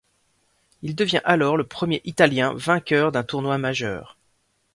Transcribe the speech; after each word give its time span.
Il 0.81 0.95
devient 0.95 1.21
alors 1.25 1.57
le 1.57 1.63
premier 1.63 2.01
italien 2.05 2.55
vainqueur 2.55 3.11
d'un 3.11 3.21
tournoi 3.21 3.59
majeur. 3.59 4.17